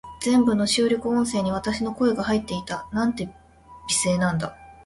[0.19, 2.87] 全部の収録音声に、私の声が入っていた。
[2.91, 3.33] なんて美
[4.03, 4.57] 声なんだ。